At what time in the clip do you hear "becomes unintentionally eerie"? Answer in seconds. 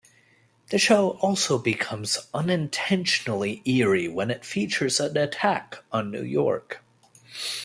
1.59-4.07